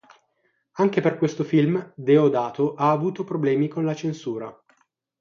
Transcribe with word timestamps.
Anche 0.77 0.99
per 0.99 1.15
questo 1.15 1.43
film 1.43 1.93
Deodato 1.95 2.73
ha 2.73 2.89
avuto 2.89 3.23
problemi 3.23 3.67
con 3.67 3.85
la 3.85 3.93
censura. 3.93 4.51